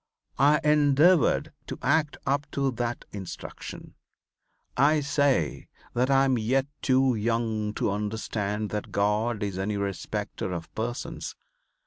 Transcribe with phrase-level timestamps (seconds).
[0.39, 3.93] I endeavored to act up to that instruction.
[4.75, 10.53] I say that I am yet too young to understand that God is any respecter
[10.53, 11.35] of persons.